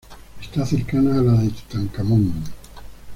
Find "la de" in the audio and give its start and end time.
1.21-1.49